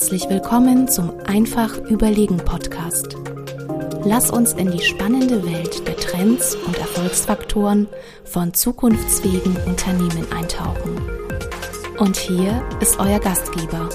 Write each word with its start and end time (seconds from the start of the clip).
Herzlich 0.00 0.30
willkommen 0.30 0.88
zum 0.88 1.12
Einfach 1.26 1.76
Überlegen 1.76 2.38
Podcast. 2.38 3.18
Lass 4.02 4.30
uns 4.30 4.54
in 4.54 4.70
die 4.70 4.80
spannende 4.80 5.44
Welt 5.44 5.86
der 5.86 5.94
Trends 5.94 6.54
und 6.54 6.78
Erfolgsfaktoren 6.78 7.86
von 8.24 8.54
zukunftsfähigen 8.54 9.58
Unternehmen 9.66 10.32
eintauchen. 10.32 10.96
Und 11.98 12.16
hier 12.16 12.66
ist 12.80 12.98
euer 12.98 13.20
Gastgeber, 13.20 13.90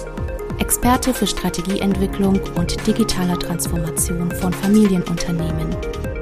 Experte 0.60 1.12
für 1.12 1.26
Strategieentwicklung 1.26 2.40
und 2.54 2.86
digitaler 2.86 3.40
Transformation 3.40 4.30
von 4.30 4.54
Familienunternehmen, 4.54 5.76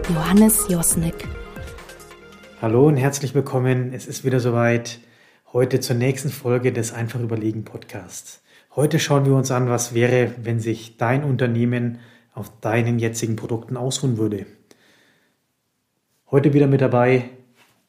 Johannes 0.07 0.65
Josnick. 0.69 1.27
Hallo 2.61 2.87
und 2.87 2.95
herzlich 2.95 3.35
willkommen. 3.35 3.91
Es 3.93 4.07
ist 4.07 4.23
wieder 4.23 4.39
soweit. 4.39 4.99
Heute 5.51 5.81
zur 5.81 5.97
nächsten 5.97 6.29
Folge 6.29 6.71
des 6.71 6.93
Einfach 6.93 7.19
Überlegen 7.19 7.65
Podcasts. 7.65 8.42
Heute 8.75 8.97
schauen 8.97 9.27
wir 9.27 9.35
uns 9.35 9.51
an, 9.51 9.69
was 9.69 9.93
wäre, 9.93 10.31
wenn 10.41 10.59
sich 10.59 10.97
dein 10.97 11.23
Unternehmen 11.23 11.99
auf 12.33 12.51
deinen 12.59 12.97
jetzigen 12.97 13.35
Produkten 13.35 13.77
ausruhen 13.77 14.17
würde. 14.17 14.47
Heute 16.31 16.55
wieder 16.55 16.65
mit 16.65 16.81
dabei 16.81 17.29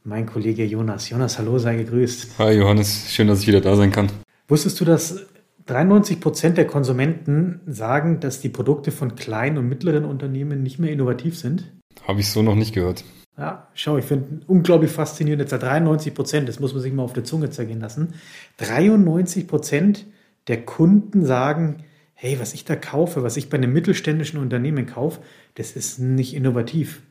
mein 0.02 0.26
Kollege 0.26 0.62
Jonas. 0.66 1.08
Jonas, 1.08 1.38
hallo, 1.38 1.58
sei 1.58 1.76
gegrüßt. 1.76 2.38
Hi 2.38 2.52
Johannes, 2.52 3.10
schön, 3.10 3.28
dass 3.28 3.40
ich 3.40 3.46
wieder 3.46 3.62
da 3.62 3.76
sein 3.76 3.92
kann. 3.92 4.10
Wusstest 4.46 4.78
du, 4.78 4.84
dass 4.84 5.24
93 5.64 6.20
Prozent 6.20 6.58
der 6.58 6.66
Konsumenten 6.66 7.62
sagen, 7.66 8.20
dass 8.20 8.42
die 8.42 8.50
Produkte 8.50 8.92
von 8.92 9.14
kleinen 9.14 9.56
und 9.56 9.66
mittleren 9.66 10.04
Unternehmen 10.04 10.62
nicht 10.62 10.78
mehr 10.78 10.92
innovativ 10.92 11.38
sind? 11.38 11.72
Habe 12.06 12.20
ich 12.20 12.28
so 12.28 12.42
noch 12.42 12.56
nicht 12.56 12.74
gehört. 12.74 13.04
Ja, 13.38 13.68
schau, 13.72 13.96
ich 13.96 14.04
finde 14.04 14.44
unglaublich 14.48 14.90
faszinierende 14.90 15.46
Zahl. 15.46 15.60
93 15.60 16.12
Prozent, 16.12 16.46
das 16.46 16.60
muss 16.60 16.74
man 16.74 16.82
sich 16.82 16.92
mal 16.92 17.04
auf 17.04 17.14
der 17.14 17.24
Zunge 17.24 17.48
zergehen 17.48 17.80
lassen. 17.80 18.12
93 18.58 19.48
Prozent 19.48 20.04
der 20.48 20.64
Kunden 20.64 21.24
sagen, 21.24 21.84
hey, 22.14 22.38
was 22.40 22.54
ich 22.54 22.64
da 22.64 22.76
kaufe, 22.76 23.22
was 23.22 23.36
ich 23.36 23.50
bei 23.50 23.56
einem 23.56 23.72
mittelständischen 23.72 24.38
Unternehmen 24.38 24.86
kaufe, 24.86 25.20
das 25.54 25.72
ist 25.72 25.98
nicht 25.98 26.34
innovativ. 26.34 27.02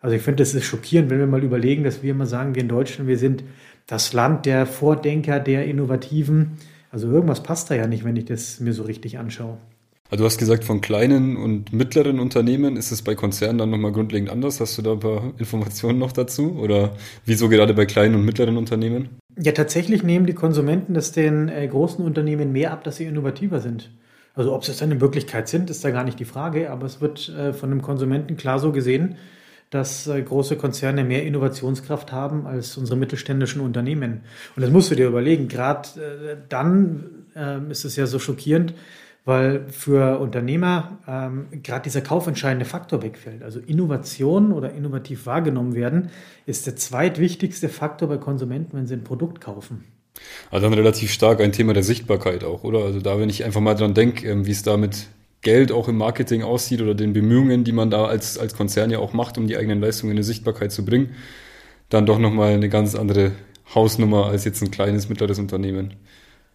Also 0.00 0.16
ich 0.16 0.22
finde, 0.22 0.42
das 0.42 0.54
ist 0.54 0.64
schockierend, 0.64 1.10
wenn 1.10 1.18
wir 1.18 1.26
mal 1.26 1.44
überlegen, 1.44 1.84
dass 1.84 2.02
wir 2.02 2.10
immer 2.10 2.26
sagen, 2.26 2.54
wir 2.54 2.62
in 2.62 2.68
Deutschland, 2.68 3.08
wir 3.08 3.18
sind 3.18 3.44
das 3.86 4.12
Land 4.12 4.46
der 4.46 4.66
Vordenker, 4.66 5.40
der 5.40 5.66
Innovativen. 5.66 6.58
Also 6.90 7.08
irgendwas 7.08 7.42
passt 7.42 7.70
da 7.70 7.74
ja 7.74 7.86
nicht, 7.86 8.04
wenn 8.04 8.16
ich 8.16 8.24
das 8.24 8.60
mir 8.60 8.72
so 8.72 8.82
richtig 8.82 9.18
anschaue. 9.18 9.58
Also 10.10 10.24
du 10.24 10.26
hast 10.26 10.38
gesagt, 10.38 10.64
von 10.64 10.82
kleinen 10.82 11.36
und 11.38 11.72
mittleren 11.72 12.20
Unternehmen 12.20 12.76
ist 12.76 12.90
es 12.90 13.00
bei 13.00 13.14
Konzernen 13.14 13.58
dann 13.58 13.70
nochmal 13.70 13.92
grundlegend 13.92 14.28
anders. 14.28 14.60
Hast 14.60 14.76
du 14.76 14.82
da 14.82 14.92
ein 14.92 15.00
paar 15.00 15.32
Informationen 15.38 15.98
noch 15.98 16.12
dazu? 16.12 16.58
Oder 16.58 16.96
wieso 17.24 17.48
gerade 17.48 17.72
bei 17.72 17.86
kleinen 17.86 18.16
und 18.16 18.24
mittleren 18.24 18.58
Unternehmen? 18.58 19.08
Ja, 19.38 19.52
tatsächlich 19.52 20.02
nehmen 20.02 20.26
die 20.26 20.34
Konsumenten 20.34 20.94
das 20.94 21.12
den 21.12 21.48
äh, 21.48 21.66
großen 21.66 22.04
Unternehmen 22.04 22.52
mehr 22.52 22.72
ab, 22.72 22.84
dass 22.84 22.96
sie 22.96 23.04
innovativer 23.04 23.60
sind. 23.60 23.90
Also 24.34 24.54
ob 24.54 24.64
sie 24.64 24.72
es 24.72 24.78
dann 24.78 24.90
in 24.90 25.00
Wirklichkeit 25.00 25.48
sind, 25.48 25.70
ist 25.70 25.84
da 25.84 25.90
gar 25.90 26.04
nicht 26.04 26.18
die 26.18 26.24
Frage, 26.24 26.70
aber 26.70 26.86
es 26.86 27.00
wird 27.00 27.28
äh, 27.30 27.52
von 27.52 27.70
dem 27.70 27.82
Konsumenten 27.82 28.36
klar 28.36 28.58
so 28.58 28.72
gesehen, 28.72 29.16
dass 29.70 30.06
äh, 30.06 30.20
große 30.20 30.56
Konzerne 30.56 31.02
mehr 31.02 31.24
Innovationskraft 31.24 32.12
haben 32.12 32.46
als 32.46 32.76
unsere 32.76 32.98
mittelständischen 32.98 33.62
Unternehmen. 33.62 34.20
Und 34.54 34.62
das 34.62 34.70
musst 34.70 34.90
du 34.90 34.94
dir 34.94 35.06
überlegen. 35.06 35.48
Gerade 35.48 35.88
äh, 35.98 36.36
dann 36.48 37.24
ähm, 37.34 37.70
ist 37.70 37.84
es 37.84 37.96
ja 37.96 38.06
so 38.06 38.18
schockierend, 38.18 38.74
weil 39.24 39.66
für 39.68 40.18
Unternehmer 40.18 40.98
ähm, 41.06 41.46
gerade 41.62 41.84
dieser 41.84 42.00
kaufentscheidende 42.00 42.64
Faktor 42.64 43.02
wegfällt. 43.02 43.42
Also 43.42 43.60
Innovation 43.60 44.52
oder 44.52 44.72
innovativ 44.72 45.26
wahrgenommen 45.26 45.74
werden 45.74 46.10
ist 46.44 46.66
der 46.66 46.76
zweitwichtigste 46.76 47.68
Faktor 47.68 48.08
bei 48.08 48.16
Konsumenten, 48.16 48.76
wenn 48.76 48.86
sie 48.86 48.94
ein 48.94 49.04
Produkt 49.04 49.40
kaufen. 49.40 49.84
Also 50.50 50.66
dann 50.66 50.74
relativ 50.74 51.12
stark 51.12 51.40
ein 51.40 51.52
Thema 51.52 51.72
der 51.72 51.82
Sichtbarkeit 51.82 52.44
auch, 52.44 52.64
oder? 52.64 52.80
Also 52.80 53.00
da, 53.00 53.18
wenn 53.18 53.28
ich 53.28 53.44
einfach 53.44 53.60
mal 53.60 53.74
dran 53.74 53.94
denke, 53.94 54.28
ähm, 54.28 54.46
wie 54.46 54.50
es 54.50 54.62
da 54.62 54.76
mit 54.76 55.06
Geld 55.40 55.72
auch 55.72 55.88
im 55.88 55.96
Marketing 55.96 56.42
aussieht 56.42 56.80
oder 56.80 56.94
den 56.94 57.12
Bemühungen, 57.12 57.64
die 57.64 57.72
man 57.72 57.90
da 57.90 58.04
als, 58.04 58.38
als 58.38 58.54
Konzern 58.54 58.90
ja 58.90 58.98
auch 58.98 59.12
macht, 59.12 59.38
um 59.38 59.46
die 59.46 59.56
eigenen 59.56 59.80
Leistungen 59.80 60.12
in 60.12 60.18
eine 60.18 60.24
Sichtbarkeit 60.24 60.72
zu 60.72 60.84
bringen, 60.84 61.10
dann 61.88 62.06
doch 62.06 62.18
nochmal 62.18 62.54
eine 62.54 62.68
ganz 62.68 62.94
andere 62.94 63.32
Hausnummer 63.74 64.26
als 64.26 64.44
jetzt 64.44 64.62
ein 64.62 64.70
kleines, 64.70 65.08
mittleres 65.08 65.38
Unternehmen, 65.38 65.94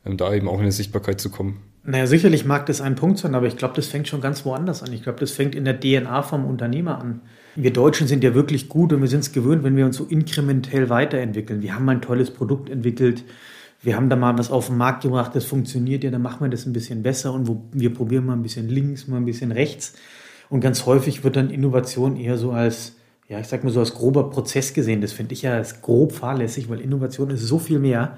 ähm, 0.05 0.17
da 0.17 0.33
eben 0.33 0.47
auch 0.47 0.55
in 0.55 0.61
eine 0.61 0.71
Sichtbarkeit 0.71 1.19
zu 1.19 1.29
kommen. 1.29 1.61
Naja, 1.89 2.05
sicherlich 2.05 2.43
mag 2.43 2.65
das 2.65 2.81
ein 2.81 2.95
Punkt 2.95 3.17
sein, 3.17 3.33
aber 3.33 3.47
ich 3.47 3.55
glaube, 3.55 3.73
das 3.73 3.87
fängt 3.87 4.09
schon 4.09 4.19
ganz 4.19 4.43
woanders 4.43 4.83
an. 4.83 4.91
Ich 4.91 5.03
glaube, 5.03 5.21
das 5.21 5.31
fängt 5.31 5.55
in 5.55 5.63
der 5.63 5.79
DNA 5.79 6.21
vom 6.21 6.43
Unternehmer 6.43 6.99
an. 6.99 7.21
Wir 7.55 7.71
Deutschen 7.71 8.07
sind 8.07 8.25
ja 8.25 8.33
wirklich 8.33 8.67
gut 8.67 8.91
und 8.91 8.99
wir 8.99 9.07
sind 9.07 9.21
es 9.21 9.31
gewöhnt, 9.31 9.63
wenn 9.63 9.77
wir 9.77 9.85
uns 9.85 9.95
so 9.95 10.03
inkrementell 10.03 10.89
weiterentwickeln. 10.89 11.61
Wir 11.61 11.73
haben 11.73 11.85
mal 11.85 11.93
ein 11.93 12.01
tolles 12.01 12.29
Produkt 12.29 12.69
entwickelt. 12.69 13.23
Wir 13.81 13.95
haben 13.95 14.09
da 14.09 14.17
mal 14.17 14.37
was 14.37 14.51
auf 14.51 14.67
den 14.67 14.75
Markt 14.75 15.03
gebracht, 15.03 15.33
das 15.33 15.45
funktioniert 15.45 16.03
ja, 16.03 16.11
dann 16.11 16.21
machen 16.21 16.41
wir 16.41 16.49
das 16.49 16.65
ein 16.65 16.73
bisschen 16.73 17.03
besser 17.03 17.31
und 17.31 17.49
wir 17.71 17.93
probieren 17.93 18.25
mal 18.25 18.33
ein 18.33 18.41
bisschen 18.41 18.67
links, 18.67 19.07
mal 19.07 19.15
ein 19.15 19.25
bisschen 19.25 19.53
rechts. 19.53 19.93
Und 20.49 20.59
ganz 20.59 20.85
häufig 20.85 21.23
wird 21.23 21.37
dann 21.37 21.49
Innovation 21.49 22.17
eher 22.17 22.37
so 22.37 22.51
als, 22.51 22.97
ja, 23.29 23.39
ich 23.39 23.47
sag 23.47 23.63
mal 23.63 23.69
so 23.69 23.79
als 23.79 23.93
grober 23.93 24.29
Prozess 24.29 24.73
gesehen. 24.73 24.99
Das 24.99 25.13
finde 25.13 25.33
ich 25.33 25.43
ja 25.43 25.53
als 25.53 25.81
grob 25.81 26.11
fahrlässig, 26.11 26.67
weil 26.67 26.81
Innovation 26.81 27.29
ist 27.29 27.43
so 27.47 27.59
viel 27.59 27.79
mehr. 27.79 28.17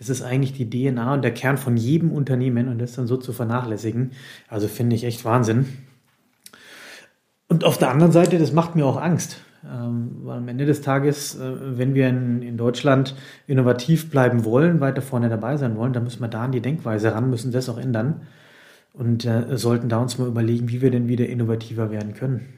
Das 0.00 0.08
ist 0.08 0.22
eigentlich 0.22 0.54
die 0.54 0.68
DNA 0.68 1.14
und 1.14 1.22
der 1.22 1.34
Kern 1.34 1.58
von 1.58 1.76
jedem 1.76 2.10
Unternehmen 2.10 2.68
und 2.68 2.78
das 2.78 2.94
dann 2.94 3.06
so 3.06 3.18
zu 3.18 3.34
vernachlässigen. 3.34 4.12
Also 4.48 4.66
finde 4.66 4.96
ich 4.96 5.04
echt 5.04 5.24
Wahnsinn. 5.26 5.66
Und 7.48 7.64
auf 7.64 7.76
der 7.76 7.90
anderen 7.90 8.10
Seite, 8.10 8.38
das 8.38 8.52
macht 8.52 8.76
mir 8.76 8.86
auch 8.86 8.96
Angst. 8.96 9.42
Ähm, 9.62 10.22
weil 10.22 10.38
am 10.38 10.48
Ende 10.48 10.64
des 10.64 10.80
Tages, 10.80 11.38
äh, 11.38 11.78
wenn 11.78 11.94
wir 11.94 12.08
in, 12.08 12.56
Deutschland 12.56 13.14
innovativ 13.46 14.10
bleiben 14.10 14.46
wollen, 14.46 14.80
weiter 14.80 15.02
vorne 15.02 15.28
dabei 15.28 15.58
sein 15.58 15.76
wollen, 15.76 15.92
dann 15.92 16.04
müssen 16.04 16.22
wir 16.22 16.28
da 16.28 16.44
an 16.44 16.52
die 16.52 16.62
Denkweise 16.62 17.12
ran, 17.12 17.28
müssen 17.28 17.52
das 17.52 17.68
auch 17.68 17.76
ändern 17.76 18.22
und 18.94 19.26
äh, 19.26 19.58
sollten 19.58 19.90
da 19.90 19.98
uns 19.98 20.16
mal 20.16 20.28
überlegen, 20.28 20.70
wie 20.70 20.80
wir 20.80 20.90
denn 20.90 21.08
wieder 21.08 21.26
innovativer 21.26 21.90
werden 21.90 22.14
können. 22.14 22.54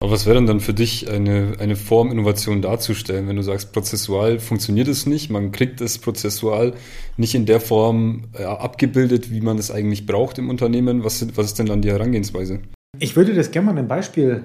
Aber 0.00 0.12
was 0.12 0.26
wäre 0.26 0.36
denn 0.36 0.46
dann 0.46 0.60
für 0.60 0.74
dich 0.74 1.10
eine, 1.10 1.54
eine 1.58 1.76
Form, 1.76 2.10
Innovation 2.10 2.60
darzustellen, 2.60 3.26
wenn 3.26 3.36
du 3.36 3.42
sagst, 3.42 3.72
prozessual 3.72 4.38
funktioniert 4.38 4.88
es 4.88 5.06
nicht, 5.06 5.30
man 5.30 5.50
kriegt 5.50 5.80
es 5.80 5.98
prozessual 5.98 6.74
nicht 7.16 7.34
in 7.34 7.46
der 7.46 7.60
Form 7.60 8.24
äh, 8.34 8.44
abgebildet, 8.44 9.30
wie 9.30 9.40
man 9.40 9.56
es 9.56 9.70
eigentlich 9.70 10.04
braucht 10.04 10.38
im 10.38 10.50
Unternehmen? 10.50 11.04
Was, 11.04 11.26
was 11.36 11.46
ist 11.46 11.58
denn 11.58 11.66
dann 11.66 11.80
die 11.80 11.90
Herangehensweise? 11.90 12.60
Ich 12.98 13.16
würde 13.16 13.34
das 13.34 13.50
gerne 13.50 13.72
mal 13.72 13.78
ein 13.78 13.88
Beispiel 13.88 14.44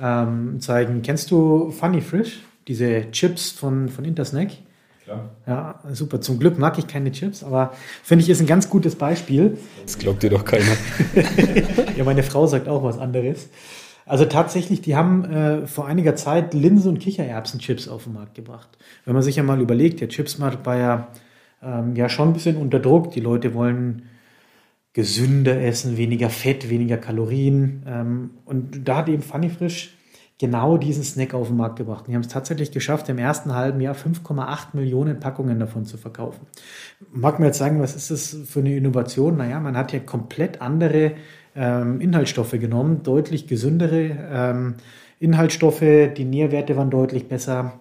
ähm, 0.00 0.60
zeigen. 0.60 1.02
Kennst 1.02 1.30
du 1.30 1.70
Funny 1.70 2.00
Frisch? 2.00 2.40
Diese 2.68 3.10
Chips 3.12 3.52
von, 3.52 3.88
von 3.88 4.04
Intersnack? 4.04 4.50
Klar. 5.04 5.30
Ja, 5.46 5.80
super. 5.92 6.20
Zum 6.20 6.40
Glück 6.40 6.58
mag 6.58 6.78
ich 6.78 6.88
keine 6.88 7.12
Chips, 7.12 7.44
aber 7.44 7.74
finde 8.02 8.24
ich 8.24 8.30
ist 8.30 8.40
ein 8.40 8.48
ganz 8.48 8.68
gutes 8.68 8.96
Beispiel. 8.96 9.56
Das 9.84 9.98
glaubt 9.98 10.24
dir 10.24 10.30
doch 10.30 10.44
keiner. 10.44 10.76
ja, 11.96 12.02
meine 12.02 12.24
Frau 12.24 12.48
sagt 12.48 12.66
auch 12.66 12.82
was 12.82 12.98
anderes. 12.98 13.48
Also 14.06 14.24
tatsächlich, 14.24 14.80
die 14.80 14.94
haben 14.94 15.24
äh, 15.24 15.66
vor 15.66 15.86
einiger 15.86 16.14
Zeit 16.14 16.54
Linsen- 16.54 16.90
und 16.90 16.98
Kichererbsen-Chips 17.00 17.88
auf 17.88 18.04
den 18.04 18.12
Markt 18.12 18.36
gebracht. 18.36 18.68
Wenn 19.04 19.14
man 19.14 19.22
sich 19.22 19.36
ja 19.36 19.42
mal 19.42 19.60
überlegt, 19.60 20.00
der 20.00 20.08
Chipsmarkt 20.08 20.64
war 20.64 20.76
ja, 20.76 21.08
ähm, 21.60 21.96
ja 21.96 22.08
schon 22.08 22.28
ein 22.28 22.32
bisschen 22.32 22.56
unter 22.56 22.78
Druck. 22.78 23.10
Die 23.10 23.20
Leute 23.20 23.52
wollen 23.52 24.08
gesünder 24.92 25.60
essen, 25.60 25.96
weniger 25.96 26.30
Fett, 26.30 26.70
weniger 26.70 26.98
Kalorien. 26.98 27.82
Ähm, 27.86 28.30
und 28.44 28.88
da 28.88 28.98
hat 28.98 29.08
eben 29.08 29.22
Funny 29.22 29.50
Frisch 29.50 29.92
genau 30.38 30.76
diesen 30.76 31.02
Snack 31.02 31.34
auf 31.34 31.48
den 31.48 31.56
Markt 31.56 31.76
gebracht. 31.76 32.02
Und 32.02 32.10
die 32.10 32.14
haben 32.14 32.22
es 32.22 32.28
tatsächlich 32.28 32.70
geschafft, 32.70 33.08
im 33.08 33.18
ersten 33.18 33.54
halben 33.54 33.80
Jahr 33.80 33.94
5,8 33.94 34.68
Millionen 34.74 35.18
Packungen 35.18 35.58
davon 35.58 35.84
zu 35.84 35.96
verkaufen. 35.96 36.46
Mag 37.12 37.40
mir 37.40 37.46
jetzt 37.46 37.58
sagen, 37.58 37.80
was 37.80 37.96
ist 37.96 38.10
das 38.10 38.36
für 38.48 38.60
eine 38.60 38.76
Innovation? 38.76 39.36
Naja, 39.36 39.58
man 39.60 39.76
hat 39.76 39.92
ja 39.92 39.98
komplett 39.98 40.60
andere 40.60 41.12
ähm, 41.56 42.00
Inhaltsstoffe 42.00 42.52
genommen, 42.52 43.02
deutlich 43.02 43.46
gesündere 43.46 44.16
ähm, 44.30 44.74
Inhaltsstoffe, 45.18 45.80
die 45.80 46.24
Nährwerte 46.24 46.76
waren 46.76 46.90
deutlich 46.90 47.28
besser 47.28 47.80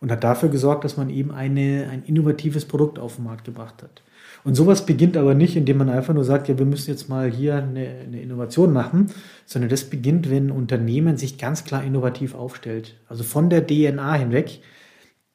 und 0.00 0.10
hat 0.10 0.24
dafür 0.24 0.48
gesorgt, 0.48 0.84
dass 0.84 0.96
man 0.96 1.10
eben 1.10 1.30
eine, 1.30 1.88
ein 1.90 2.02
innovatives 2.04 2.66
Produkt 2.66 2.98
auf 2.98 3.16
den 3.16 3.24
Markt 3.24 3.44
gebracht 3.44 3.82
hat. 3.82 4.02
Und 4.44 4.54
sowas 4.54 4.86
beginnt 4.86 5.16
aber 5.16 5.34
nicht, 5.34 5.56
indem 5.56 5.78
man 5.78 5.90
einfach 5.90 6.14
nur 6.14 6.24
sagt, 6.24 6.48
ja, 6.48 6.58
wir 6.58 6.64
müssen 6.64 6.90
jetzt 6.90 7.08
mal 7.08 7.30
hier 7.30 7.56
eine, 7.56 7.88
eine 8.06 8.20
Innovation 8.20 8.72
machen, 8.72 9.06
sondern 9.44 9.68
das 9.68 9.84
beginnt, 9.84 10.30
wenn 10.30 10.46
ein 10.46 10.50
Unternehmen 10.50 11.16
sich 11.16 11.36
ganz 11.36 11.64
klar 11.64 11.84
innovativ 11.84 12.34
aufstellt. 12.34 12.96
Also 13.08 13.22
von 13.22 13.50
der 13.50 13.66
DNA 13.66 14.14
hinweg. 14.14 14.60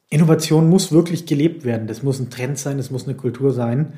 Innovation 0.10 0.70
muss 0.70 0.92
wirklich 0.92 1.26
gelebt 1.26 1.66
werden. 1.66 1.88
Das 1.88 2.04
muss 2.04 2.20
ein 2.20 2.30
Trend 2.30 2.58
sein, 2.58 2.78
das 2.78 2.90
muss 2.90 3.06
eine 3.06 3.16
Kultur 3.16 3.52
sein 3.52 3.94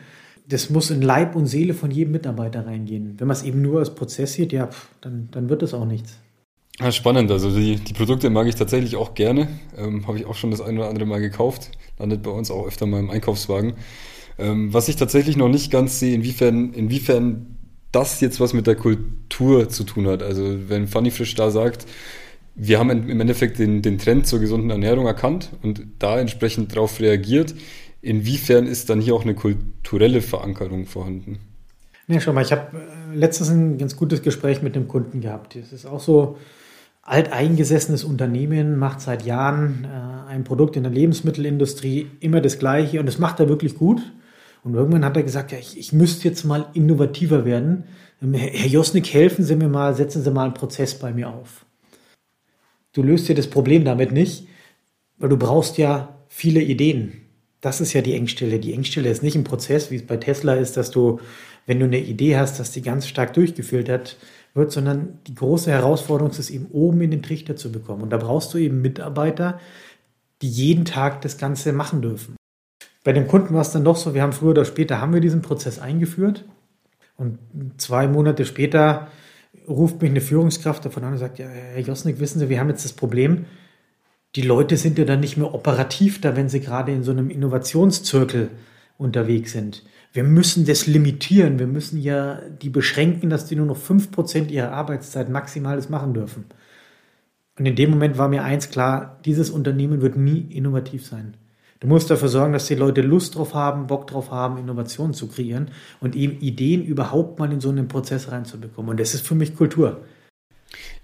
das 0.48 0.70
muss 0.70 0.90
in 0.92 1.02
Leib 1.02 1.36
und 1.36 1.46
Seele 1.46 1.74
von 1.74 1.92
jedem 1.92 2.12
Mitarbeiter 2.14 2.66
reingehen. 2.66 3.16
Wenn 3.18 3.28
man 3.28 3.36
es 3.36 3.44
eben 3.44 3.62
nur 3.62 3.80
als 3.80 3.94
Prozess 3.94 4.34
sieht, 4.34 4.54
ja, 4.54 4.70
dann, 5.02 5.28
dann 5.32 5.50
wird 5.50 5.62
es 5.62 5.74
auch 5.74 5.86
nichts. 5.86 6.18
Ja, 6.80 6.92
spannend. 6.92 7.32
Also 7.32 7.50
die, 7.56 7.76
die 7.76 7.94
Produkte 7.94 8.30
mag 8.30 8.48
ich 8.48 8.56
tatsächlich 8.56 8.96
auch 8.96 9.14
gerne. 9.14 9.48
Ähm, 9.76 10.08
Habe 10.08 10.20
ich 10.20 10.26
auch 10.26 10.36
schon 10.36 10.52
das 10.52 10.62
ein 10.62 10.78
oder 10.78 10.90
andere 10.90 11.06
Mal 11.06 11.20
gekauft. 11.20 11.72
Landet 11.98 12.24
bei 12.24 12.32
uns 12.32 12.52
auch 12.52 12.68
öfter 12.68 12.86
mal 12.86 13.00
im 13.00 13.10
Einkaufswagen. 13.10 13.74
Ähm, 14.38 14.74
was 14.74 14.88
ich 14.88 14.96
tatsächlich 14.96 15.36
noch 15.38 15.50
nicht 15.50 15.72
ganz 15.72 16.00
sehe, 16.00 16.14
inwiefern, 16.14 16.74
inwiefern 16.74 17.58
das 17.92 18.22
jetzt 18.22 18.40
was 18.40 18.54
mit 18.54 18.68
der 18.68 18.76
Kultur 18.76 19.70
zu 19.70 19.84
tun 19.84 20.08
hat. 20.08 20.22
Also 20.22 20.70
wenn 20.70 20.88
Funny 20.88 21.10
Fish 21.10 21.34
da 21.34 21.50
sagt, 21.50 21.88
wir 22.54 22.80
haben 22.80 22.90
im 22.90 23.22
Endeffekt 23.22 23.60
den, 23.60 23.82
den 23.82 23.98
Trend 23.98 24.28
zur 24.28 24.40
gesunden 24.40 24.70
Ernährung 24.70 25.06
erkannt 25.06 25.52
und 25.62 25.84
da 26.00 26.20
entsprechend 26.20 26.76
darauf 26.76 27.00
reagiert, 27.00 27.54
Inwiefern 28.08 28.68
ist 28.68 28.90
dann 28.90 29.02
hier 29.02 29.14
auch 29.16 29.24
eine 29.24 29.36
kulturelle 29.36 30.22
Verankerung 30.22 30.86
vorhanden? 30.86 31.40
Ja, 32.08 32.22
schau 32.22 32.32
mal, 32.32 32.42
ich 32.42 32.54
habe 32.54 32.82
letztens 33.14 33.50
ein 33.50 33.78
ganz 33.78 33.98
gutes 33.98 34.22
Gespräch 34.22 34.62
mit 34.62 34.78
einem 34.78 34.88
Kunden 34.88 35.20
gehabt. 35.20 35.58
Es 35.58 35.74
ist 35.74 35.86
auch 35.86 36.00
so 36.00 36.38
alteingesessenes 37.02 38.06
Unternehmen, 38.06 38.78
macht 38.78 39.02
seit 39.02 39.26
Jahren 39.26 39.84
äh, 39.84 40.32
ein 40.32 40.46
Produkt 40.46 40.78
in 40.78 40.84
der 40.84 40.92
Lebensmittelindustrie, 40.94 42.08
immer 42.22 42.40
das 42.40 42.60
gleiche 42.60 43.02
und 43.02 43.08
das 43.08 43.20
macht 43.20 43.42
er 43.42 43.50
wirklich 43.50 43.76
gut. 43.76 44.02
Und 44.64 44.76
irgendwann 44.76 45.04
hat 45.04 45.18
er 45.18 45.24
gesagt, 45.24 45.52
ja, 45.52 45.58
ich, 45.58 45.78
ich 45.78 45.92
müsste 45.92 46.30
jetzt 46.30 46.46
mal 46.46 46.68
innovativer 46.74 47.44
werden. 47.44 47.84
Ähm, 48.24 48.34
Herr 48.34 48.68
Josnik, 48.68 49.14
helfen 49.14 49.44
Sie 49.44 49.58
mir 49.58 49.68
mal, 49.68 49.94
setzen 49.96 50.24
Sie 50.24 50.32
mal 50.32 50.46
einen 50.46 50.54
Prozess 50.54 50.98
bei 50.98 51.12
mir 51.12 51.28
auf. 51.28 51.66
Du 52.94 53.04
löst 53.04 53.28
dir 53.28 53.36
das 53.36 53.48
Problem 53.48 53.84
damit 53.84 54.14
nicht, 54.14 54.48
weil 55.18 55.28
du 55.28 55.36
brauchst 55.36 55.78
ja 55.78 56.24
viele 56.30 56.62
Ideen. 56.62 57.27
Das 57.62 57.82
ist 57.82 57.94
ja 57.94 58.02
die 58.02 58.14
Engstelle. 58.14 58.60
Die 58.60 58.74
Engstelle 58.74 59.10
ist 59.10 59.24
nicht 59.24 59.36
ein 59.36 59.44
Prozess, 59.44 59.90
wie 59.90 59.96
es 59.96 60.06
bei 60.06 60.18
Tesla 60.18 60.54
ist, 60.54 60.78
dass 60.78 60.92
du, 60.92 61.20
wenn 61.66 61.80
du 61.80 61.86
eine 61.86 62.00
Idee 62.00 62.38
hast, 62.38 62.60
dass 62.60 62.72
die 62.72 62.82
ganz 62.82 63.08
stark 63.08 63.34
durchgefiltert 63.34 64.18
wird, 64.54 64.72
sondern 64.72 65.20
die 65.28 65.36
große 65.36 65.72
Herausforderung 65.72 66.32
ist 66.32 66.40
es 66.40 66.50
eben 66.50 66.68
oben 66.72 67.02
in 67.02 67.12
den 67.12 67.24
Trichter 67.24 67.56
zu 67.56 67.72
bekommen. 67.72 68.04
Und 68.04 68.12
da 68.12 68.18
brauchst 68.18 68.54
du 68.54 68.58
eben 68.58 68.82
Mitarbeiter, 68.82 69.60
die 70.42 70.50
jeden 70.50 70.86
Tag 70.86 71.22
das 71.22 71.38
Ganze 71.38 71.74
machen 71.74 72.02
dürfen. 72.02 72.36
Bei 73.04 73.14
dem 73.14 73.28
Kunden 73.28 73.54
war 73.54 73.62
es 73.62 73.72
dann 73.72 73.86
doch 73.86 73.96
so, 73.96 74.14
wir 74.14 74.22
haben 74.22 74.34
früher 74.34 74.52
oder 74.52 74.66
später 74.66 75.00
haben 75.00 75.14
wir 75.14 75.22
diesen 75.22 75.42
Prozess 75.42 75.80
eingeführt 75.80 76.46
und 77.16 77.40
zwei 77.78 78.08
Monate 78.08 78.46
später 78.46 79.08
ruft 79.68 80.02
mich 80.02 80.12
eine 80.12 80.22
Führungskraft 80.22 80.86
davon 80.86 81.04
an 81.04 81.14
und 81.14 81.18
sagt, 81.18 81.40
ja, 81.40 81.48
Herr 81.48 81.80
Josnik, 81.80 82.20
wissen 82.20 82.40
Sie, 82.40 82.50
wir 82.50 82.60
haben 82.60 82.70
jetzt 82.70 82.86
das 82.86 82.94
Problem, 82.94 83.46
die 84.38 84.44
Leute 84.44 84.78
sind 84.78 85.00
ja 85.00 85.04
dann 85.04 85.20
nicht 85.20 85.36
mehr 85.36 85.56
operativ 85.56 86.22
da, 86.22 86.36
wenn 86.36 86.48
sie 86.48 86.60
gerade 86.60 86.92
in 86.92 87.02
so 87.02 87.10
einem 87.10 87.32
Innovationszirkel 87.32 88.52
unterwegs 89.00 89.52
sind. 89.52 89.84
Wir 90.14 90.24
müssen 90.24 90.64
das 90.66 90.86
limitieren. 90.86 91.58
Wir 91.58 91.66
müssen 91.66 92.00
ja 92.00 92.40
die 92.62 92.70
beschränken, 92.70 93.32
dass 93.32 93.48
die 93.48 93.56
nur 93.56 93.66
noch 93.66 93.78
5% 93.78 94.50
ihrer 94.50 94.72
Arbeitszeit 94.74 95.30
maximales 95.30 95.90
machen 95.90 96.14
dürfen. 96.14 96.46
Und 97.58 97.66
in 97.66 97.76
dem 97.76 97.90
Moment 97.90 98.20
war 98.20 98.30
mir 98.30 98.44
eins 98.44 98.70
klar, 98.70 99.20
dieses 99.26 99.50
Unternehmen 99.50 100.04
wird 100.04 100.18
nie 100.18 100.42
innovativ 100.52 101.04
sein. 101.04 101.34
Du 101.80 101.88
musst 101.88 102.12
dafür 102.12 102.30
sorgen, 102.30 102.54
dass 102.54 102.68
die 102.68 102.76
Leute 102.76 103.02
Lust 103.02 103.36
drauf 103.36 103.56
haben, 103.56 103.88
Bock 103.88 104.06
drauf 104.06 104.30
haben, 104.30 104.60
Innovationen 104.60 105.16
zu 105.16 105.30
kreieren 105.30 105.72
und 106.00 106.16
eben 106.16 106.40
Ideen 106.42 106.86
überhaupt 106.86 107.40
mal 107.40 107.52
in 107.52 107.60
so 107.60 107.70
einen 107.70 107.88
Prozess 107.88 108.32
reinzubekommen. 108.32 108.92
Und 108.92 109.00
das 109.00 109.16
ist 109.16 109.26
für 109.26 109.36
mich 109.36 109.56
Kultur. 109.56 110.02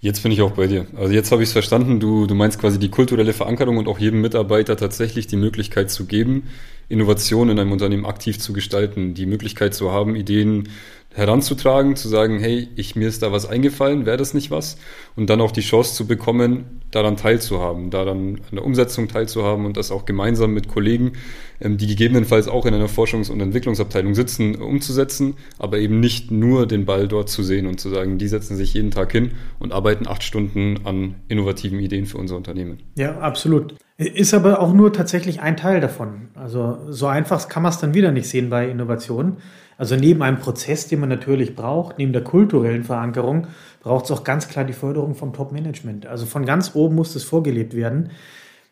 Jetzt 0.04 0.22
bin 0.22 0.32
ich 0.32 0.42
auch 0.42 0.50
bei 0.50 0.66
dir. 0.66 0.86
Also 0.96 1.14
jetzt 1.14 1.32
habe 1.32 1.42
ich 1.42 1.48
es 1.48 1.54
verstanden. 1.54 1.98
Du, 1.98 2.26
du 2.26 2.34
meinst 2.34 2.60
quasi 2.60 2.78
die 2.78 2.90
kulturelle 2.90 3.32
Verankerung 3.32 3.78
und 3.78 3.88
auch 3.88 3.98
jedem 3.98 4.20
Mitarbeiter 4.20 4.76
tatsächlich 4.76 5.28
die 5.28 5.36
Möglichkeit 5.36 5.90
zu 5.90 6.04
geben, 6.04 6.42
Innovation 6.90 7.48
in 7.48 7.58
einem 7.58 7.72
Unternehmen 7.72 8.04
aktiv 8.04 8.38
zu 8.38 8.52
gestalten, 8.52 9.14
die 9.14 9.24
Möglichkeit 9.24 9.72
zu 9.72 9.92
haben, 9.92 10.14
Ideen 10.14 10.68
heranzutragen, 11.14 11.96
zu 11.96 12.10
sagen, 12.10 12.38
hey, 12.38 12.68
ich, 12.76 12.96
mir 12.96 13.08
ist 13.08 13.22
da 13.22 13.32
was 13.32 13.46
eingefallen, 13.46 14.04
wäre 14.04 14.18
das 14.18 14.34
nicht 14.34 14.50
was? 14.50 14.76
Und 15.16 15.30
dann 15.30 15.40
auch 15.40 15.52
die 15.52 15.62
Chance 15.62 15.94
zu 15.94 16.06
bekommen, 16.06 16.82
daran 16.94 17.16
teilzuhaben, 17.16 17.90
daran 17.90 18.36
an 18.50 18.54
der 18.56 18.64
Umsetzung 18.64 19.08
teilzuhaben 19.08 19.66
und 19.66 19.76
das 19.76 19.90
auch 19.90 20.04
gemeinsam 20.04 20.52
mit 20.52 20.68
Kollegen, 20.68 21.12
ähm, 21.60 21.76
die 21.76 21.86
gegebenenfalls 21.86 22.48
auch 22.48 22.66
in 22.66 22.74
einer 22.74 22.88
Forschungs- 22.88 23.30
und 23.30 23.40
Entwicklungsabteilung 23.40 24.14
sitzen, 24.14 24.56
umzusetzen, 24.56 25.34
aber 25.58 25.78
eben 25.78 26.00
nicht 26.00 26.30
nur 26.30 26.66
den 26.66 26.84
Ball 26.84 27.08
dort 27.08 27.28
zu 27.28 27.42
sehen 27.42 27.66
und 27.66 27.80
zu 27.80 27.88
sagen, 27.88 28.18
die 28.18 28.28
setzen 28.28 28.56
sich 28.56 28.74
jeden 28.74 28.90
Tag 28.90 29.12
hin 29.12 29.32
und 29.58 29.72
arbeiten 29.72 30.06
acht 30.06 30.22
Stunden 30.22 30.80
an 30.84 31.16
innovativen 31.28 31.80
Ideen 31.80 32.06
für 32.06 32.18
unser 32.18 32.36
Unternehmen. 32.36 32.78
Ja, 32.96 33.18
absolut. 33.18 33.74
Ist 33.96 34.34
aber 34.34 34.60
auch 34.60 34.72
nur 34.72 34.92
tatsächlich 34.92 35.40
ein 35.40 35.56
Teil 35.56 35.80
davon. 35.80 36.28
Also 36.34 36.78
so 36.88 37.06
einfach 37.06 37.48
kann 37.48 37.62
man 37.62 37.70
es 37.70 37.78
dann 37.78 37.94
wieder 37.94 38.10
nicht 38.10 38.28
sehen 38.28 38.50
bei 38.50 38.68
Innovationen. 38.68 39.36
Also 39.76 39.96
neben 39.96 40.22
einem 40.22 40.38
Prozess, 40.38 40.86
den 40.88 41.00
man 41.00 41.08
natürlich 41.08 41.54
braucht, 41.56 41.98
neben 41.98 42.12
der 42.12 42.22
kulturellen 42.22 42.84
Verankerung, 42.84 43.48
braucht 43.82 44.04
es 44.04 44.10
auch 44.10 44.24
ganz 44.24 44.48
klar 44.48 44.64
die 44.64 44.72
Förderung 44.72 45.14
vom 45.14 45.32
Top-Management. 45.32 46.06
Also 46.06 46.26
von 46.26 46.44
ganz 46.44 46.72
oben 46.74 46.83
muss 46.90 47.12
das 47.12 47.24
vorgelebt 47.24 47.74
werden. 47.74 48.10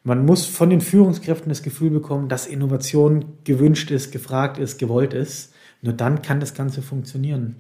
Man 0.05 0.27
muss 0.27 0.47
von 0.47 0.71
den 0.71 0.81
Führungskräften 0.81 1.49
das 1.49 1.63
Gefühl 1.63 1.91
bekommen, 1.91 2.29
dass 2.29 2.47
Innovation 2.47 3.25
gewünscht 3.45 3.91
ist, 3.91 4.11
gefragt 4.11 4.59
ist, 4.59 4.79
gewollt 4.79 5.15
ist. 5.15 5.53
Nur 5.81 5.93
dann 5.93 6.23
kann 6.23 6.41
das 6.41 6.55
Ganze 6.55 6.83
funktionieren. 6.83 7.57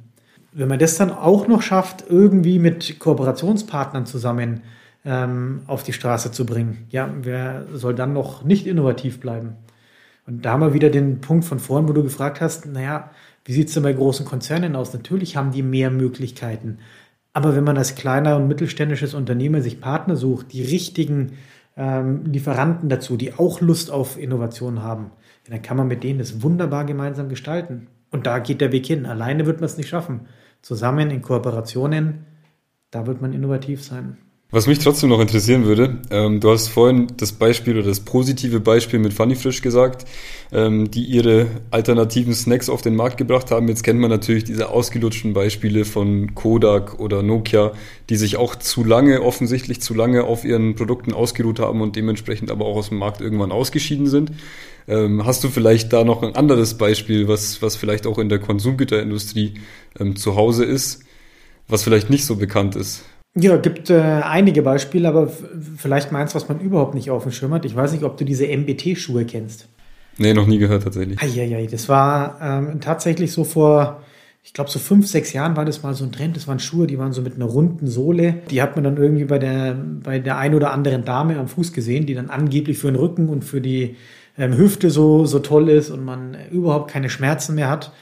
Wenn 0.53 0.69
man 0.69 0.79
das 0.79 0.97
dann 0.97 1.11
auch 1.11 1.47
noch 1.47 1.63
schafft, 1.63 2.05
irgendwie 2.09 2.59
mit 2.59 2.99
Kooperationspartnern 2.99 4.07
zusammen 4.07 4.63
ähm, 5.05 5.63
auf 5.67 5.83
die 5.83 5.93
Straße 5.93 6.31
zu 6.33 6.45
bringen, 6.45 6.87
ja, 6.91 7.09
wer 7.23 7.67
soll 7.73 7.95
dann 7.95 8.13
noch 8.13 8.45
nicht 8.45 8.67
innovativ 8.67 9.21
bleiben? 9.21 9.57
Und 10.27 10.45
da 10.45 10.53
haben 10.53 10.61
wir 10.61 10.75
wieder 10.75 10.91
den 10.91 11.21
Punkt 11.21 11.45
von 11.45 11.59
vorhin, 11.59 11.89
wo 11.89 11.93
du 11.93 12.03
gefragt 12.03 12.41
hast, 12.41 12.67
naja, 12.67 13.11
wie 13.45 13.53
sieht 13.53 13.69
es 13.69 13.75
denn 13.75 13.83
bei 13.83 13.93
großen 13.93 14.25
Konzernen 14.25 14.77
aus? 14.77 14.93
Natürlich 14.93 15.37
haben 15.37 15.51
die 15.51 15.63
mehr 15.63 15.91
Möglichkeiten. 15.91 16.79
Aber 17.32 17.56
wenn 17.56 17.64
man 17.64 17.79
als 17.79 17.94
kleiner 17.94 18.37
und 18.37 18.49
mittelständisches 18.49 19.14
Unternehmen 19.14 19.62
sich 19.62 19.81
Partner 19.81 20.17
sucht, 20.17 20.52
die 20.52 20.62
richtigen 20.62 21.32
ähm, 21.76 22.25
Lieferanten 22.26 22.88
dazu, 22.88 23.17
die 23.17 23.34
auch 23.34 23.61
Lust 23.61 23.90
auf 23.90 24.19
Innovation 24.19 24.82
haben, 24.82 25.12
dann 25.49 25.62
kann 25.62 25.76
man 25.76 25.88
mit 25.88 26.05
denen 26.05 26.19
das 26.19 26.43
wunderbar 26.43 26.84
gemeinsam 26.84 27.29
gestalten. 27.29 27.88
Und 28.11 28.26
da 28.26 28.38
geht 28.38 28.61
der 28.61 28.73
Weg 28.73 28.87
hin. 28.87 29.06
Alleine 29.06 29.46
wird 29.46 29.61
man 29.61 29.67
es 29.67 29.79
nicht 29.79 29.88
schaffen. 29.88 30.26
Zusammen 30.61 31.11
in 31.11 31.23
Kooperationen, 31.23 32.26
da 32.90 33.06
wird 33.06 33.23
man 33.23 33.32
innovativ 33.32 33.82
sein. 33.82 34.19
Was 34.55 34.67
mich 34.67 34.81
trotzdem 34.81 35.09
noch 35.09 35.21
interessieren 35.21 35.65
würde, 35.65 35.97
ähm, 36.11 36.39
du 36.39 36.51
hast 36.51 36.69
vorhin 36.69 37.07
das 37.17 37.33
Beispiel 37.33 37.79
oder 37.79 37.87
das 37.87 38.01
positive 38.01 38.61
Beispiel 38.61 38.99
mit 38.99 39.15
Funny 39.15 39.35
Frisch 39.35 39.63
gesagt, 39.63 40.05
ähm, 40.53 40.91
die 40.91 41.05
ihre 41.05 41.47
alternativen 41.71 42.35
Snacks 42.35 42.69
auf 42.69 42.83
den 42.83 42.95
Markt 42.95 43.17
gebracht 43.17 43.51
haben. 43.51 43.69
Jetzt 43.69 43.83
kennt 43.83 43.99
man 43.99 44.11
natürlich 44.11 44.45
diese 44.45 44.69
ausgelutschten 44.69 45.33
Beispiele 45.33 45.87
von 45.87 46.35
Kodak 46.35 47.01
oder 47.01 47.23
Nokia, 47.23 47.73
die 48.11 48.17
sich 48.17 48.37
auch 48.37 48.55
zu 48.55 48.85
lange, 48.85 49.23
offensichtlich 49.23 49.81
zu 49.81 49.95
lange 49.95 50.25
auf 50.25 50.45
ihren 50.45 50.75
Produkten 50.75 51.15
ausgeruht 51.15 51.59
haben 51.59 51.81
und 51.81 51.97
dementsprechend 51.97 52.51
aber 52.51 52.67
auch 52.67 52.77
aus 52.77 52.91
dem 52.91 52.99
Markt 52.99 53.23
irgendwann 53.23 53.53
ausgeschieden 53.53 54.07
sind. 54.07 54.33
Ähm, 54.87 55.25
hast 55.25 55.43
du 55.45 55.49
vielleicht 55.49 55.95
da 55.95 56.05
noch 56.05 56.23
ein 56.23 56.35
anderes 56.35 56.75
Beispiel, 56.75 57.27
was, 57.27 57.63
was 57.63 57.77
vielleicht 57.77 58.07
auch 58.07 58.19
in 58.19 58.29
der 58.29 58.39
Konsumgüterindustrie 58.39 59.55
ähm, 59.99 60.15
zu 60.15 60.37
Hause 60.37 60.67
ist, 60.67 61.05
was 61.69 61.85
vielleicht 61.85 62.11
nicht 62.11 62.27
so 62.27 62.37
bekannt 62.37 62.77
ist? 62.77 63.05
Ja, 63.34 63.56
gibt 63.56 63.88
äh, 63.88 63.99
einige 63.99 64.62
Beispiele, 64.62 65.08
aber 65.08 65.31
vielleicht 65.76 66.12
meins, 66.12 66.34
was 66.34 66.49
man 66.49 66.61
überhaupt 66.61 66.94
nicht 66.94 67.11
auf 67.11 67.23
dem 67.23 67.32
Schirm 67.32 67.55
hat. 67.55 67.64
Ich 67.64 67.75
weiß 67.75 67.93
nicht, 67.93 68.05
ob 68.05 68.19
du 68.19 68.25
diese 68.25 68.46
MBT-Schuhe 68.46 69.25
kennst. 69.25 69.69
Nee, 70.19 70.34
noch 70.34 70.46
nie 70.46 70.58
gehört 70.58 70.82
tatsächlich. 70.82 71.20
Eieiei, 71.22 71.67
das 71.67 71.89
war 71.89 72.39
ähm, 72.43 72.81
tatsächlich 72.81 73.32
so 73.32 73.44
vor, 73.44 74.03
ich 74.43 74.53
glaube, 74.53 74.70
so 74.70 74.79
fünf, 74.79 75.06
sechs 75.06 75.32
Jahren 75.32 75.56
war 75.56 75.65
das 75.65 75.82
mal 75.82 75.94
so 75.94 76.05
ein 76.05 76.12
Trend. 76.12 76.36
Das 76.36 76.46
waren 76.46 76.58
Schuhe, 76.58 76.86
die 76.86 76.98
waren 76.98 77.15
so 77.15 77.22
mit 77.22 77.36
einer 77.36 77.46
runden 77.46 77.86
Sohle. 77.86 78.34
Die 78.51 78.60
hat 78.60 78.77
man 78.77 78.84
dann 78.84 78.98
irgendwie 78.98 79.24
bei 79.24 79.39
der, 79.39 79.74
bei 80.03 80.19
der 80.19 80.36
ein 80.36 80.55
oder 80.55 80.70
anderen 80.70 81.06
Dame 81.06 81.39
am 81.39 81.48
Fuß 81.48 81.72
gesehen, 81.72 82.05
die 82.05 82.15
dann 82.15 82.29
angeblich 82.29 82.77
für 82.77 82.89
den 82.89 82.96
Rücken 82.96 83.31
und 83.31 83.44
für 83.44 83.62
die 83.62 83.96
ähm, 84.36 84.56
Hüfte 84.56 84.91
so, 84.91 85.24
so 85.24 85.39
toll 85.39 85.70
ist 85.70 85.91
und 85.91 86.05
man 86.05 86.36
überhaupt 86.51 86.91
keine 86.91 87.08
Schmerzen 87.08 87.55
mehr 87.55 87.70
hat. 87.70 87.93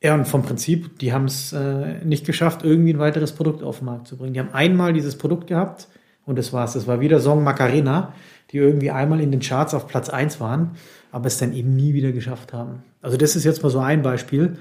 Ja, 0.00 0.14
und 0.14 0.26
vom 0.26 0.42
Prinzip, 0.42 0.98
die 1.00 1.12
haben 1.12 1.24
es 1.24 1.52
äh, 1.52 2.04
nicht 2.04 2.24
geschafft, 2.24 2.62
irgendwie 2.62 2.92
ein 2.92 3.00
weiteres 3.00 3.32
Produkt 3.32 3.62
auf 3.64 3.78
den 3.78 3.86
Markt 3.86 4.06
zu 4.06 4.16
bringen. 4.16 4.32
Die 4.32 4.40
haben 4.40 4.52
einmal 4.52 4.92
dieses 4.92 5.18
Produkt 5.18 5.48
gehabt 5.48 5.88
und 6.24 6.38
das 6.38 6.52
war's. 6.52 6.74
Das 6.74 6.86
war 6.86 7.00
wieder 7.00 7.18
Song 7.20 7.42
Macarena, 7.42 8.14
die 8.52 8.58
irgendwie 8.58 8.92
einmal 8.92 9.20
in 9.20 9.32
den 9.32 9.40
Charts 9.40 9.74
auf 9.74 9.88
Platz 9.88 10.08
1 10.08 10.38
waren, 10.40 10.76
aber 11.10 11.26
es 11.26 11.38
dann 11.38 11.52
eben 11.52 11.74
nie 11.74 11.94
wieder 11.94 12.12
geschafft 12.12 12.52
haben. 12.52 12.84
Also 13.02 13.16
das 13.16 13.34
ist 13.34 13.44
jetzt 13.44 13.62
mal 13.62 13.70
so 13.70 13.80
ein 13.80 14.02
Beispiel, 14.02 14.56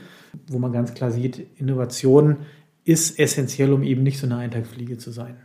wo 0.48 0.58
man 0.58 0.72
ganz 0.72 0.94
klar 0.96 1.12
sieht, 1.12 1.46
Innovation 1.60 2.38
ist 2.84 3.20
essentiell, 3.20 3.74
um 3.74 3.84
eben 3.84 4.01
nicht 4.01 4.17
so 4.17 4.25
eine 4.25 4.38
Eintagsfliege 4.38 4.98
zu 4.98 5.12
sein. 5.12 5.36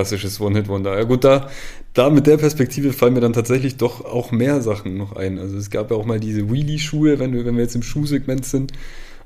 Klassisches 0.00 0.40
One-Hit-Wonder. 0.40 0.96
Ja 0.96 1.04
gut, 1.04 1.24
da, 1.24 1.50
da 1.92 2.08
mit 2.08 2.26
der 2.26 2.38
Perspektive 2.38 2.94
fallen 2.94 3.12
mir 3.12 3.20
dann 3.20 3.34
tatsächlich 3.34 3.76
doch 3.76 4.02
auch 4.02 4.32
mehr 4.32 4.62
Sachen 4.62 4.96
noch 4.96 5.14
ein. 5.14 5.38
Also 5.38 5.58
es 5.58 5.68
gab 5.68 5.90
ja 5.90 5.96
auch 5.98 6.06
mal 6.06 6.18
diese 6.18 6.50
Wheelie-Schuhe, 6.50 7.18
wenn 7.18 7.34
wir, 7.34 7.44
wenn 7.44 7.56
wir 7.56 7.62
jetzt 7.62 7.74
im 7.74 7.82
Schuhsegment 7.82 8.46
sind. 8.46 8.72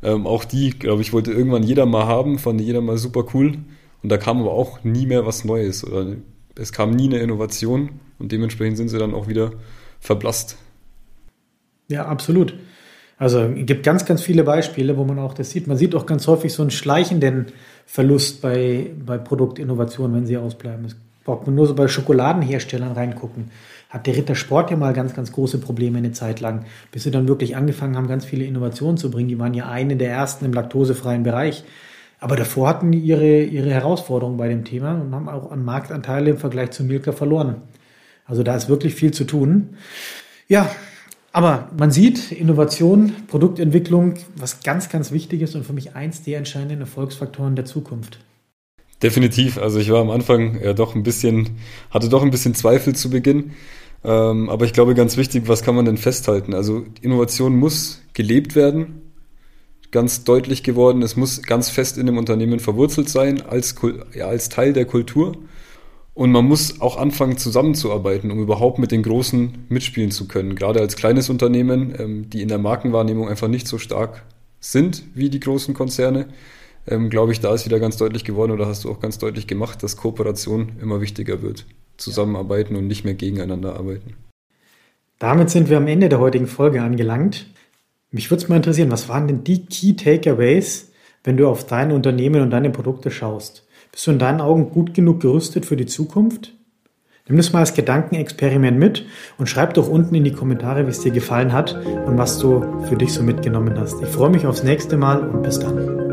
Ähm, 0.03 0.27
auch 0.27 0.43
die, 0.43 0.71
glaube 0.71 1.03
ich, 1.03 1.13
wollte 1.13 1.31
irgendwann 1.31 1.63
jeder 1.63 1.87
mal 1.87 2.07
haben, 2.07 2.41
fand 2.41 2.61
jeder 2.61 2.81
mal 2.81 2.99
super 2.99 3.25
cool. 3.35 3.59
Und 4.03 4.09
da 4.09 4.17
kam 4.17 4.41
aber 4.41 4.51
auch 4.51 4.83
nie 4.83 5.07
mehr 5.07 5.25
was 5.27 5.45
Neues. 5.45 5.87
Oder 5.87 6.17
es 6.57 6.73
kam 6.73 6.91
nie 6.91 7.07
eine 7.07 7.19
Innovation 7.19 8.01
und 8.19 8.33
dementsprechend 8.33 8.77
sind 8.77 8.89
sie 8.89 8.99
dann 8.99 9.15
auch 9.15 9.29
wieder 9.29 9.53
verblasst. 10.01 10.57
Ja, 11.87 12.07
absolut. 12.07 12.55
Also 13.17 13.41
es 13.41 13.67
gibt 13.67 13.85
ganz, 13.85 14.05
ganz 14.05 14.23
viele 14.23 14.45
Beispiele, 14.45 14.97
wo 14.97 15.05
man 15.05 15.19
auch 15.19 15.35
das 15.35 15.51
sieht. 15.51 15.67
Man 15.67 15.77
sieht 15.77 15.95
auch 15.95 16.07
ganz 16.07 16.27
häufig 16.27 16.53
so 16.53 16.63
einen 16.63 16.71
schleichenden 16.71 17.47
Verlust 17.87 18.43
bei, 18.43 18.91
bei 19.05 19.19
Produktinnovationen, 19.19 20.17
wenn 20.17 20.27
sie 20.27 20.37
ausbleiben. 20.37 20.85
Das 20.85 20.97
braucht 21.25 21.47
man 21.47 21.55
nur 21.55 21.67
so 21.67 21.75
bei 21.75 21.89
Schokoladenherstellern 21.89 22.93
reingucken. 22.93 23.51
Hat 23.89 24.07
der 24.07 24.17
Ritter 24.17 24.35
Sport 24.35 24.71
ja 24.71 24.77
mal 24.77 24.93
ganz, 24.93 25.15
ganz 25.15 25.31
große 25.31 25.59
Probleme 25.59 25.99
eine 25.99 26.13
Zeit 26.13 26.41
lang, 26.41 26.65
bis 26.91 27.05
sie 27.05 27.13
dann 27.13 27.29
wirklich 27.29 27.57
angefangen 27.57 27.97
haben, 27.97 28.09
ganz 28.09 28.25
viele 28.25 28.45
Innovationen 28.45 28.97
zu 28.97 29.11
bringen. 29.11 29.29
Die 29.29 29.39
waren 29.39 29.55
ja 29.55 29.69
eine 29.69 29.97
der 29.97 30.11
ersten 30.11 30.45
im 30.45 30.53
laktosefreien 30.53 31.23
Bereich. 31.23 31.63
Aber 32.19 32.37
davor 32.37 32.69
hatten 32.69 32.91
die 32.91 32.99
ihre, 32.99 33.43
ihre 33.43 33.71
Herausforderungen 33.71 34.37
bei 34.37 34.49
dem 34.49 34.65
Thema 34.65 34.95
und 34.95 35.15
haben 35.15 35.29
auch 35.29 35.53
an 35.53 35.65
Marktanteile 35.65 36.31
im 36.31 36.39
Vergleich 36.39 36.71
zu 36.71 36.83
Milka 36.83 37.13
verloren. 37.13 37.57
Also 38.25 38.43
da 38.43 38.57
ist 38.57 38.69
wirklich 38.69 38.95
viel 38.95 39.13
zu 39.13 39.25
tun. 39.25 39.77
Ja, 40.49 40.71
Aber 41.35 41.69
man 41.77 41.91
sieht, 41.91 42.31
Innovation, 42.31 43.13
Produktentwicklung, 43.27 44.15
was 44.37 44.61
ganz, 44.61 44.89
ganz 44.89 45.11
wichtig 45.11 45.43
ist 45.43 45.57
und 45.57 45.67
für 45.67 45.73
mich 45.73 45.97
eins 45.97 46.23
der 46.23 46.39
entscheidenden 46.39 46.83
Erfolgsfaktoren 46.83 47.57
der 47.57 47.65
Zukunft. 47.65 48.21
Definitiv. 49.03 49.59
Also 49.59 49.81
ich 49.81 49.91
war 49.91 50.01
am 50.01 50.11
Anfang 50.11 50.63
ja 50.63 50.75
doch 50.75 50.95
ein 50.95 51.03
bisschen, 51.03 51.57
hatte 51.91 52.09
doch 52.09 52.23
ein 52.23 52.31
bisschen 52.31 52.55
Zweifel 52.55 52.95
zu 52.95 53.11
Beginn. 53.11 53.51
Ähm, 54.05 54.49
aber 54.49 54.65
ich 54.65 54.73
glaube, 54.73 54.95
ganz 54.95 55.17
wichtig, 55.17 55.49
was 55.49 55.65
kann 55.65 55.75
man 55.75 55.87
denn 55.87 55.97
festhalten? 55.97 56.55
Also 56.55 56.85
Innovation 57.01 57.57
muss 57.57 58.01
gelebt 58.13 58.55
werden, 58.55 59.03
ganz 59.91 60.23
deutlich 60.23 60.63
geworden. 60.63 61.03
Es 61.03 61.17
muss 61.17 61.43
ganz 61.43 61.69
fest 61.69 61.99
in 61.99 62.07
dem 62.07 62.17
Unternehmen 62.17 62.61
verwurzelt 62.61 63.09
sein, 63.09 63.43
als, 63.45 63.75
ja, 64.15 64.29
als 64.29 64.51
Teil 64.51 64.73
der 64.73 64.85
Kultur. 64.85 65.37
Und 66.15 66.31
man 66.31 66.45
muss 66.45 66.81
auch 66.81 66.97
anfangen 66.97 67.39
zusammenzuarbeiten, 67.39 68.31
um 68.31 68.41
überhaupt 68.41 68.79
mit 68.79 68.93
den 68.93 69.03
Großen 69.03 69.67
mitspielen 69.69 70.13
zu 70.13 70.29
können. 70.29 70.55
Gerade 70.55 70.81
als 70.81 70.95
kleines 70.95 71.29
Unternehmen, 71.29 71.95
ähm, 71.99 72.31
die 72.31 72.41
in 72.41 72.49
der 72.49 72.59
Markenwahrnehmung 72.59 73.29
einfach 73.29 73.49
nicht 73.49 73.67
so 73.67 73.79
stark 73.79 74.25
sind 74.61 75.03
wie 75.15 75.29
die 75.29 75.41
großen 75.41 75.75
Konzerne, 75.75 76.29
ähm, 76.87 77.11
glaube 77.11 77.33
ich, 77.33 77.41
da 77.41 77.53
ist 77.53 77.65
wieder 77.65 77.81
ganz 77.81 77.97
deutlich 77.97 78.25
geworden 78.25 78.53
oder 78.53 78.67
hast 78.67 78.85
du 78.85 78.91
auch 78.91 79.01
ganz 79.01 79.19
deutlich 79.19 79.47
gemacht, 79.47 79.83
dass 79.83 79.97
Kooperation 79.97 80.73
immer 80.81 81.01
wichtiger 81.01 81.43
wird. 81.43 81.67
Zusammenarbeiten 81.97 82.77
und 82.77 82.87
nicht 82.87 83.05
mehr 83.05 83.15
gegeneinander 83.15 83.75
arbeiten. 83.77 84.15
Damit 85.19 85.51
sind 85.51 85.71
wir 85.71 85.77
am 85.77 85.87
Ende 85.87 86.09
der 86.09 86.21
heutigen 86.21 86.47
Folge 86.47 86.83
angelangt. 86.83 87.47
Mich 88.11 88.31
würde 88.31 88.43
es 88.43 88.49
mal 88.49 88.57
interessieren, 88.57 88.91
was 88.91 89.09
waren 89.09 89.27
denn 89.27 89.45
die 89.45 89.67
Key 89.67 89.95
Takeaways, 89.95 90.93
wenn 91.25 91.37
du 91.37 91.49
auf 91.49 91.67
dein 91.67 91.93
Unternehmen 91.93 92.43
und 92.43 92.51
deine 92.51 92.71
Produkte 92.71 93.11
schaust? 93.11 93.67
Bist 93.95 94.09
du 94.09 94.11
in 94.11 94.19
deinen 94.19 94.41
Augen 94.41 94.71
gut 94.71 94.93
genug 94.93 95.21
gerüstet 95.21 95.67
für 95.67 95.77
die 95.77 95.87
Zukunft? 95.87 96.53
Nimm 97.29 97.37
das 97.37 97.53
mal 97.53 97.61
als 97.61 97.75
Gedankenexperiment 97.75 98.77
mit 98.77 99.07
und 99.39 99.49
schreib 99.49 99.75
doch 99.75 99.89
unten 99.89 100.17
in 100.17 100.25
die 100.25 100.33
Kommentare, 100.33 100.85
wie 100.85 100.91
es 100.91 100.99
dir 100.99 101.13
gefallen 101.13 101.53
hat 101.53 101.77
und 101.77 102.19
was 102.19 102.41
du 102.41 102.83
für 102.89 102.97
dich 102.97 103.13
so 103.13 103.23
mitgenommen 103.23 103.79
hast. 103.79 104.03
Ich 104.03 104.09
freue 104.09 104.31
mich 104.31 104.47
aufs 104.47 104.65
nächste 104.65 104.97
Mal 104.97 105.21
und 105.21 105.45
bis 105.45 105.61
dann. 105.61 106.04